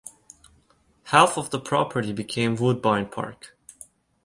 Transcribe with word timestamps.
Half 1.03 1.37
of 1.37 1.51
the 1.51 1.59
property 1.59 2.11
became 2.11 2.55
Woodbine 2.55 3.11
Park. 3.11 3.55